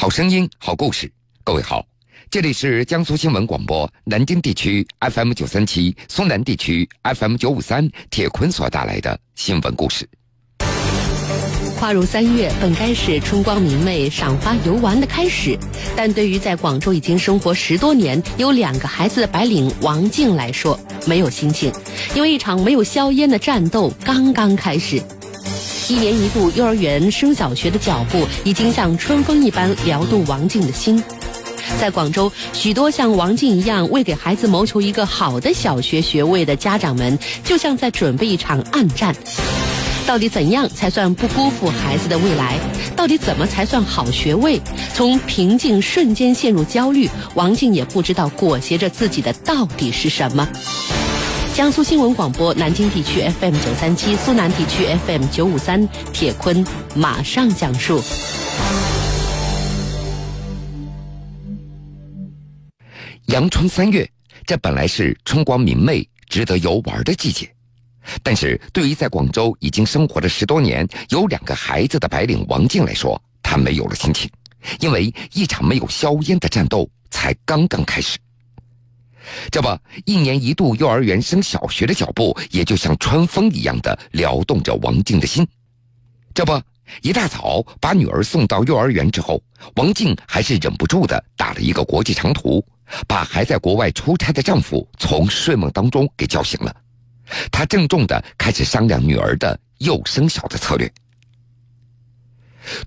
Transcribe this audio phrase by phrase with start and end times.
[0.00, 1.12] 好声音，好故事。
[1.44, 1.84] 各位好，
[2.30, 10.08] 这里是江苏新闻广播南京地区 FM 九三七、苏南地区 FM 九五三，铁坤所带来的新闻故事。
[11.78, 15.54] 跨入三月，本该是春光明媚、赏花游玩的开始，
[15.94, 21.70] 但对于在广州已经生活十多年、有两个孩子的白领王静来说，没有心情，
[22.14, 25.02] 因为一场没有硝烟的战斗刚刚开始。
[25.90, 31.02] 一年一度幼儿园升小学的脚步已经像春风一般撩动王静的心。
[31.80, 39.12] 在广州，许多像王静一样为给孩子谋求一个好的小学学位的家长们，就像在准备一场暗战。
[40.06, 42.56] 到底怎样才算不辜负孩子的未来？
[42.94, 44.60] 到底怎么才算好学位？
[44.94, 50.48] 从平静瞬间陷入焦虑，王静也不知道裹挟着自己的到底是什么。
[51.60, 58.02] 江苏新闻广播南京地区 FM 九三七，苏南地区 FM 九五三，铁坤马上讲述。
[63.26, 64.10] 阳春三月，
[64.46, 67.46] 这本来是春光明媚、值得游玩的季节，
[68.22, 74.30] 但是对于在广州已经生活了十多年、有两个孩子的白领王静来说，她没有了心情，
[74.78, 78.18] 因为一场没有硝烟的战斗才刚刚开始。
[79.50, 85.46] 这不，一年一度幼儿园升小学的脚步，也就像春风一样的撩动着王静的心。
[86.32, 86.60] 这不，
[87.02, 89.42] 一大早把女儿送到幼儿园之后，
[89.76, 92.64] 王静还是忍不住的打了一个国际长途，
[93.06, 96.74] 把还在国外出差的丈夫从睡梦当中给叫醒了。
[97.52, 100.90] 她郑重的开始商量女儿的幼升小的策略。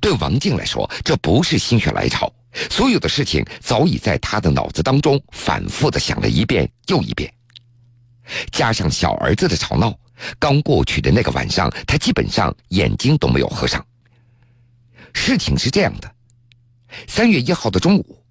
[0.01, 2.31] 对王静来说，这不是心血来潮。
[2.69, 7.31] 所有的事情早已在他的脑子当中反复的想了一遍又一遍，
[8.51, 9.97] 加上小儿子的吵闹，
[10.37, 13.83] 刚过去的那个晚上，他基本上眼睛都没有合上。
[15.13, 16.11] 事情是这样的：
[17.07, 18.23] 三月一号的中午，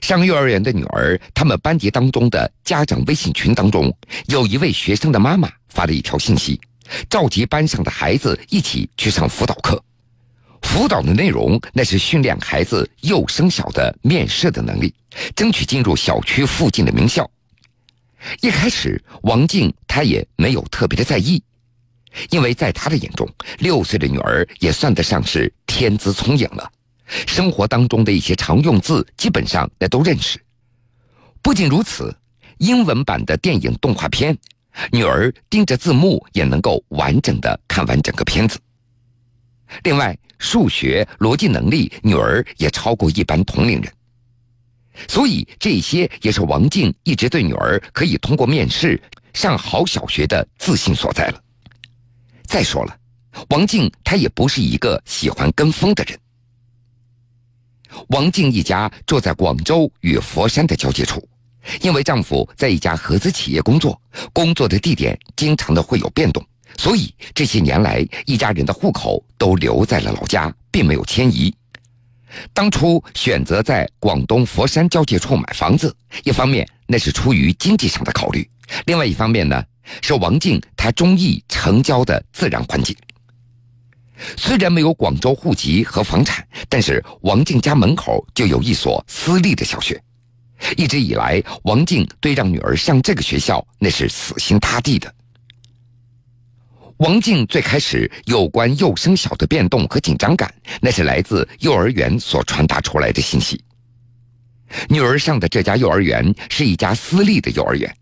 [0.00, 3.94] 上幼儿园的女儿，他们班级当中的家长微信群当中，
[4.26, 6.60] 有一位学生的妈妈发了一条信息，
[7.08, 9.82] 召集班上的孩子一起去上辅导课。
[10.74, 14.92] 辅导的内容，那是训练孩子幼升小的面试的能力，
[15.36, 17.30] 争取进入小区附近的名校。
[18.40, 21.40] 一开始，王静她也没有特别的在意，
[22.30, 23.24] 因为在她的眼中，
[23.60, 26.68] 六岁的女儿也算得上是天资聪颖了，
[27.24, 30.40] 生活当中的一些常用字基本上那都认识。
[31.40, 32.12] 不仅如此，
[32.58, 34.36] 英文版的电影动画片，
[34.90, 38.58] 女儿盯着字幕也能够完整的看完整个片子。
[39.84, 43.90] 另外，数学逻辑能力，女儿也超过一般同龄人，
[45.08, 49.02] 所以这些也是王静一直对女儿可以通过面试
[49.32, 51.42] 上好小学的自信所在了。
[52.42, 52.94] 再说了，
[53.48, 56.18] 王静她也不是一个喜欢跟风的人。
[58.08, 61.26] 王静一家住在广州与佛山的交界处，
[61.80, 63.98] 因为丈夫在一家合资企业工作，
[64.34, 66.44] 工作的地点经常的会有变动。
[66.76, 71.54] 所以这些年来，一家人的户口都留在了老家，并没有迁移。
[72.52, 78.48] 当初选择在广东佛山交界处买房子，一方面那是出于经济上的考虑，
[78.86, 79.62] 另外一方面呢，
[80.02, 82.96] 是王静她中意城郊的自然环境。
[84.36, 90.00] 虽然没有广州户籍和房产，但是王静家门口就有一所私立的小学。
[90.76, 95.12] 一直以来，王静对让女儿上这个学校那是死心塌地的。
[96.98, 103.62] 王静最开始有关幼升小的变动和紧张感，那是来自幼儿园所传达出来的信息。
[104.88, 107.92] 女儿上的这家幼儿园是一家私立的幼儿园，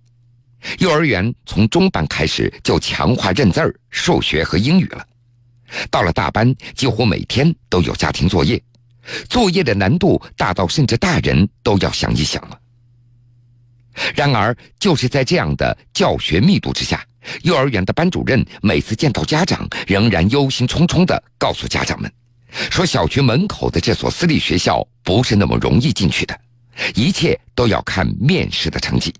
[0.78, 5.06] 幼儿园从中班开始就强化认字儿、数学和英语了，
[5.90, 8.62] 到了大班，几乎每天都有家庭作业，
[9.28, 12.58] 作业的难度大到甚至大人都要想一想了。
[14.14, 17.02] 然而，就是在这样的教学密度之下。
[17.42, 22.12] 幼儿园的班主任每次见到家长，仍然忧心忡忡地告诉家长们，
[22.70, 26.38] 说小区门口的这所私立学校不是那么容易进去的，
[26.94, 29.14] 一切都要看面试的成绩。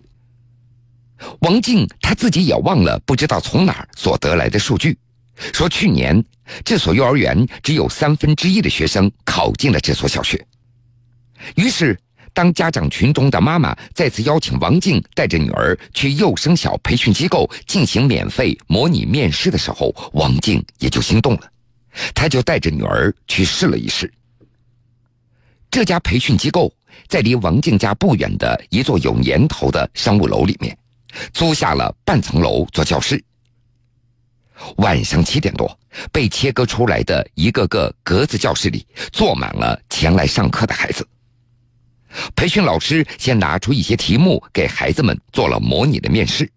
[1.41, 4.99] 王静他自己也忘了，不知道从哪儿所得来的数据，
[5.53, 6.25] 说去年
[6.65, 10.45] 这所幼儿园只有三分之一的学生考进了这所小学，
[11.57, 11.99] 于是。
[12.35, 21.43] 当家长群中的妈妈再次邀请王静带着女儿去幼升小培训机构进行免费模拟面试的时候，王静也就心动了，
[22.15, 24.13] 她就带着女儿去试了一试。
[25.71, 26.73] 这家培训机构
[27.09, 30.77] 在离王静家不远的一座有年头的商务楼里面，
[31.33, 33.23] 租下了半层楼做教室。
[34.77, 35.79] 晚上七点多，
[36.13, 41.07] 被切割出来的一个个格子教室里，坐满了前来上课的孩子。
[42.35, 46.51] 培训老师先拿出一些题目给孩子们做了模拟的面试。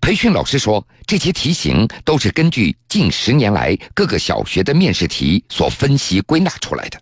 [0.00, 6.98] 培训老师说，这些题型都是根据近十年来各个小学的面试题所分析归纳出来的。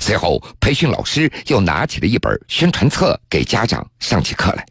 [0.00, 4.66] 随后，培训老师又拿起了一本宣传册给家长上起课来。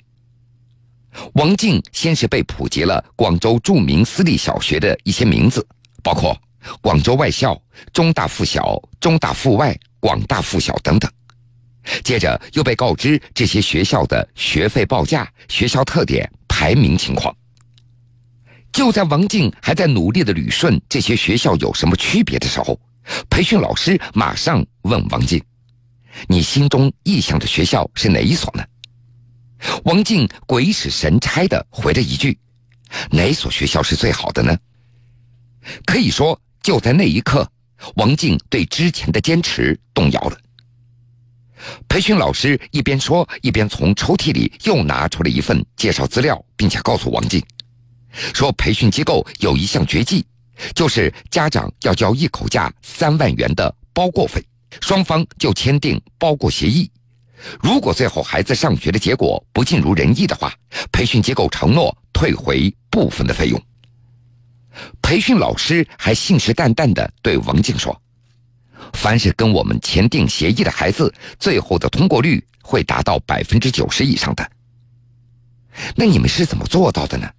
[1.34, 5.66] 王静先是被普及了广州著名私立小学的一些名字，
[6.02, 6.38] 包括
[6.82, 7.62] 广州外校、
[7.92, 11.12] 中大附小、中大附外、广大附小等等。
[12.04, 17.36] 接着又被告知这些学校的学费报价、学校特点、排名情况。
[18.72, 22.80] 就在王静还在努力的捋顺这些学校有什么区别的时候，
[23.30, 25.44] 培训老师马上问王静
[26.30, 28.64] ：“你心中意向的学校是哪一所呢？”
[29.84, 32.38] 王静鬼使神差的回了一句
[33.12, 34.58] ：“哪所学校是最好的呢？”
[35.86, 37.48] 可以说，就在那一刻，
[37.96, 40.38] 王静对之前的坚持动摇了。
[41.88, 47.44] 培训老师一边说，一边从抽屉里又拿出了一份介绍资料，并且告诉王静，
[48.34, 50.26] 说培训机构有一项绝技，
[50.74, 54.44] 就是家长要交一口价三万元的包过费，
[54.82, 56.90] 双方就签订包过协议。
[57.60, 60.54] 如果最后孩子上学的结果不尽如人意的话，
[60.92, 63.60] 培训机构承诺退回部分的费用。
[65.02, 68.00] 培训老师还信誓旦旦地对王静说
[68.94, 74.52] ：“凡是跟我们签订协议的孩子，最后的通过率会达到百分之九十以上的。”
[75.96, 77.30] 那你们是怎么做到的呢？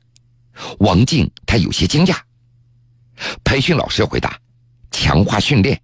[0.78, 2.16] 王静他有些惊讶。
[3.44, 4.38] 培训老师回答
[4.90, 5.80] ：“强化训练，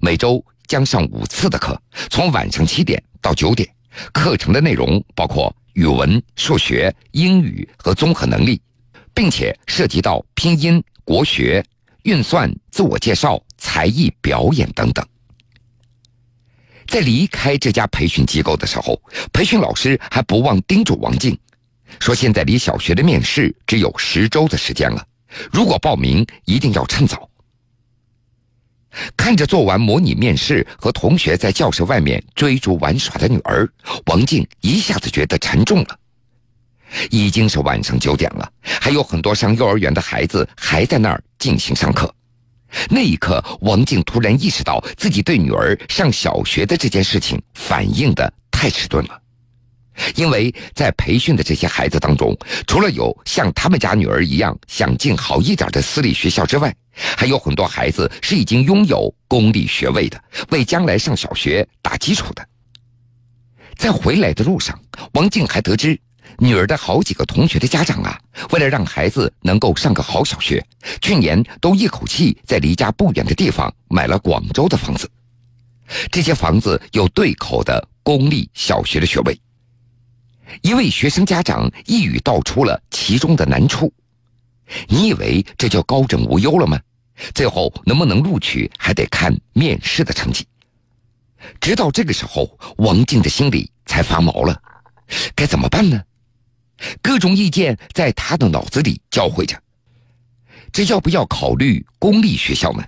[0.00, 3.68] 每周将上五次的课，从晚上七点。”到九点，
[4.14, 8.58] 课程的内容包括语文、数学、英语和综合能力，
[9.12, 11.62] 并且涉及到拼音、国学、
[12.04, 15.06] 运算、自我介绍、才艺表演等等。
[16.88, 19.00] 在离开这家培训机构的时候，
[19.32, 21.38] 培训老师还不忘叮嘱王静，
[22.00, 25.06] 说现在离小学的面试只有十周的时间了，
[25.52, 27.30] 如果报名一定要趁早。
[29.16, 33.68] 看着做完模拟面试和同学在教室外面追逐玩耍的女儿，
[34.06, 35.96] 王静一下子觉得沉重了。
[37.08, 42.12] 已经是晚上九点了，还有很多上幼儿园的孩子还在那儿进行上课。
[42.88, 49.20] 那一刻，王静突然意识到自己对女儿上小学的这件事情反应的太迟钝了。
[50.14, 52.34] 因为在培训的这些孩子当中，
[52.66, 62.46] 除了有像他们家女儿一样想进好一点的私立学校之外，还有很多孩子是已经拥有公立学位的，为将来上小学打基础的。
[63.76, 64.78] 在回来的路上，
[65.12, 65.98] 王静还得知，
[66.42, 68.18] 女儿的好几个同学的家长啊，
[68.50, 70.66] 为了让孩子能够上个好小学，
[71.02, 75.08] 去年都一口气在离家不远的地方买了广州的房子。
[76.10, 79.38] 这些房子有对口的公立小学的学位。
[80.62, 83.92] 一位学生家长一语道出了其中的难处。
[84.88, 86.80] 你以为这就高枕无忧了吗？
[87.34, 90.46] 最后能不能录取还得看面试的成绩。
[91.60, 94.58] 直到这个时候，王静的心里才发毛了。
[95.34, 96.00] 该怎么办呢？
[97.02, 99.60] 各种意见在他的脑子里交汇着。
[100.72, 102.84] 这要不要考虑公立学校呢？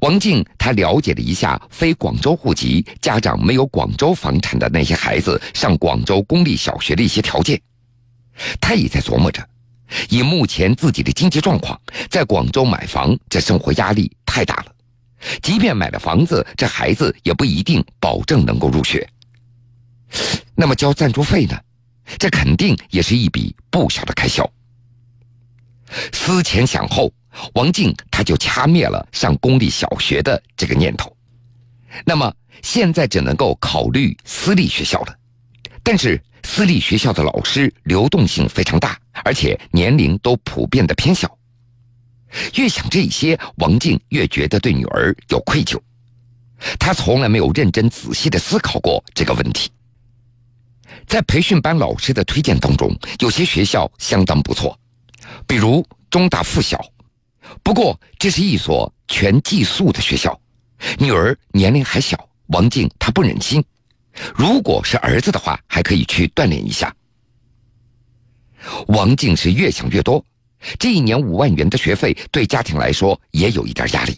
[0.00, 7.60] 王静，他了解了一下非广州户籍、家长没有广州房产的那些孩子上广州公立小学的一些条件。
[8.60, 9.46] 他也在琢磨着，
[10.08, 11.80] 以目前自己的经济状况，
[12.10, 14.66] 在广州买房，这生活压力太大了。
[15.42, 19.06] 即便买了房子，这孩子也不一定保证能够入学。
[20.54, 21.58] 那么交赞助费呢？
[22.18, 24.50] 这肯定也是一笔不小的开销。
[26.12, 27.12] 思前想后。
[27.54, 31.16] 王静他就掐灭了上公立小学的这个念头，
[32.04, 35.16] 那么现在只能够考虑私立学校了。
[35.80, 41.38] 但是私立学校的老师流动性非常大，而且年龄都普遍的偏小。
[42.56, 45.80] 越想这些，王静越觉得对女儿有愧疚。
[46.80, 49.70] 他从来没有认真仔细的思考过这个问题。
[51.10, 54.78] 在培训班老师的推荐当中，有些学校相当不错，
[55.44, 56.80] 比如中大附小。
[57.64, 60.40] 不过，这是一所全寄宿的学校，
[61.00, 63.60] 女儿年龄还小，王静她不忍心。
[64.36, 66.94] 如果是儿子的话，还可以去锻炼一下。
[68.86, 70.24] 王静是越想越多，
[70.78, 74.16] 这一年五万元的学费对家庭来说也有一点压力。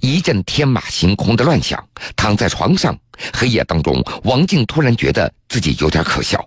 [0.00, 1.82] 一阵天马行空的乱想，
[2.16, 2.96] 躺在床上，
[3.32, 6.44] 黑夜当中，王静突然觉得自己有点可笑，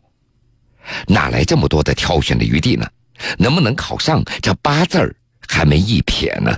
[1.07, 2.85] 哪来这么多的挑选的余地呢？
[3.37, 5.15] 能不能考上这八字儿
[5.47, 6.57] 还没一撇呢。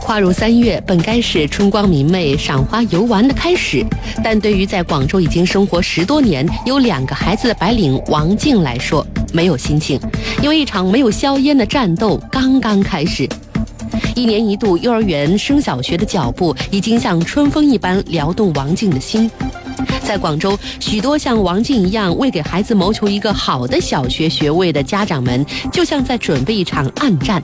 [0.00, 3.84] 跨入三月，本该是春光明媚、赏花游玩的开始，
[4.24, 10.00] 但对于在广州已经生活十多年、有两个孩子的白领王静来说，没有心情，
[10.42, 13.28] 因为一场没有硝烟的战斗刚刚开始。
[14.14, 19.30] 一年一度幼儿园升小学的脚步，已经像春风一般撩动王静的心。
[20.02, 27.42] 在广州，许多像王静一样为给孩子谋求一个好的小学学位的家长们，就像在准备一场暗战。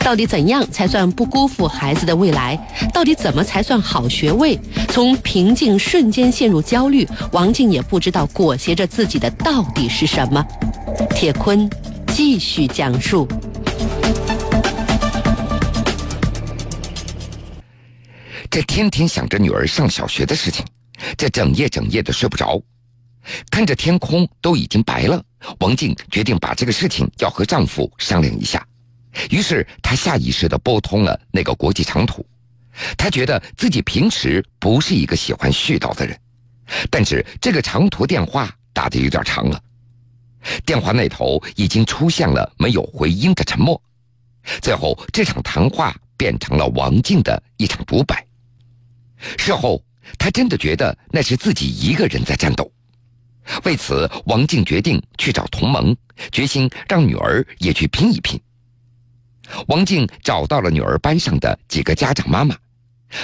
[0.00, 2.58] 到底怎样才算不辜负孩子的未来？
[2.92, 4.58] 到底怎么才算好学位？
[4.88, 10.44] 从平静瞬间陷入焦虑，王静也不知道裹挟着自己的到底是什么。
[11.14, 11.68] 铁坤
[12.08, 13.26] 继续讲述。
[18.50, 20.66] 这天天想着女儿上小学的事情，
[21.16, 22.60] 这整夜整夜的睡不着，
[23.48, 25.24] 看着天空都已经白了，
[25.60, 28.66] 王静决定把这个事情要和丈夫商量一下。
[29.30, 32.26] 于是她下意识地拨通了那个国际长途。
[32.98, 36.18] 她觉得自己平时不是一个喜欢絮叨的人，
[36.90, 39.62] 但是这个长途电话打得有点长了。
[40.66, 43.80] 电话那头已经出现了没有回音的沉默。
[44.60, 48.26] 最后，这场谈话变成了王静的一场独白。
[49.36, 49.82] 事后，
[50.18, 52.70] 他真的觉得那是自己一个人在战斗。
[53.64, 55.96] 为此，王静决定去找同盟，
[56.30, 58.40] 决心让女儿也去拼一拼。
[59.66, 62.56] 王静找到了女儿班上的几个家长妈妈，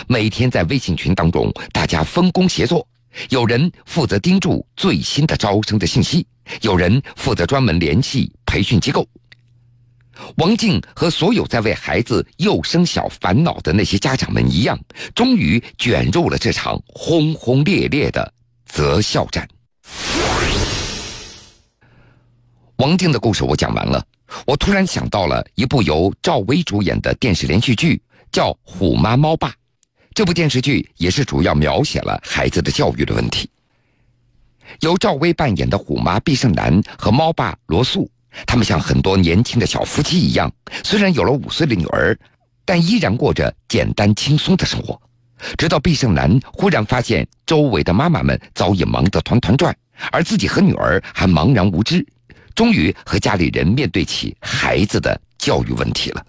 [0.09, 2.87] 每天在微信群当中，大家分工协作，
[3.29, 6.27] 有人负责盯住最新的招生的信息，
[6.63, 9.07] 有人负责专门联系培训机构。
[10.37, 14.79] 王静和所有在为孩子幼升小烦恼的那些家长们一样，
[15.15, 18.33] 终于卷入了这场轰轰烈烈的
[18.67, 19.49] 择校战。
[22.77, 24.05] 王静的故事我讲完了。
[24.45, 29.49] 我突然想到了一部由赵薇主演的电视连续剧，叫《虎妈猫爸》。
[30.13, 33.49] 这部电视剧也是主要描写了孩子的教育的问题。
[34.81, 38.11] 由赵薇扮演的虎妈毕胜男和猫爸罗素，
[38.45, 40.53] 他们像很多年轻的小夫妻一样，
[40.85, 42.19] 虽然有了五岁的女儿，
[42.65, 45.01] 但依然过着简单轻松的生活。
[45.57, 49.75] 直到毕胜男忽然发现，周围的妈妈们早已忙得团团转，
[50.11, 52.05] 而自己和女儿还茫然无知。
[52.55, 56.25] 终于和家里人面对起孩子的教育问题了。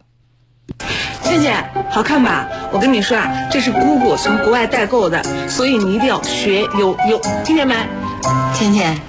[1.23, 2.49] 倩倩，好看吧？
[2.73, 7.73] 我跟你说啊，这是姑姑从国外代购的，所以你一定要学有有，听见没？
[8.53, 8.99] 倩倩，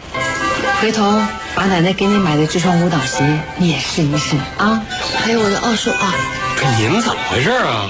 [0.80, 1.20] 回头
[1.58, 3.24] 把奶奶给你买的这双舞蹈鞋
[3.56, 4.80] 你也试一试啊。
[5.16, 6.14] 还有我的奥数啊。
[6.56, 7.88] 这您怎么回事啊？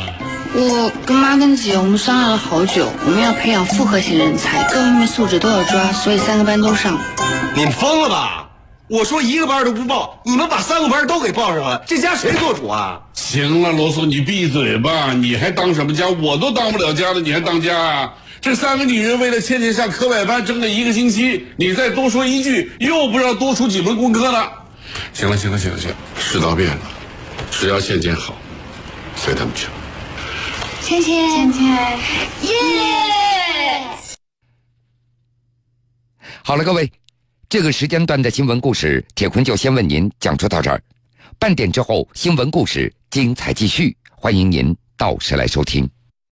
[0.55, 6.99] 我跟妈跟姐我们商量了好久，我们要培养复合型人才，各方面素质都要抓，所以三个班都上。
[7.55, 8.49] 你疯了吧？
[8.89, 12.99] 我说一个班都不报，你们把三个班都给报上了，这家谁做主啊？
[13.13, 15.13] 行了，罗素，你闭嘴吧！
[15.13, 16.09] 你还当什么家？
[16.09, 18.13] 我都当不了家了，你还当家啊？
[18.41, 24.53] 这三个女人为了倩倩上课外班，争了一个星期，你再多说一句，又不知道多出几门功课了。
[25.13, 26.81] 行了，行了，行了，行了，世道变了，
[27.51, 28.37] 只要倩倩好，
[29.17, 29.67] 随他们去。
[30.83, 31.67] 倩倩，倩倩，
[32.43, 32.55] 耶！
[36.43, 36.91] 好了，各位。
[37.51, 40.81] 这个时间段的新闻故事，铁坤就先为您讲述到这儿。
[41.39, 45.89] 半点之后，新闻故事精彩继续，欢迎您到时来收听。